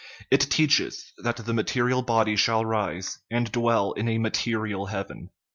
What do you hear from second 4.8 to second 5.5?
heaven."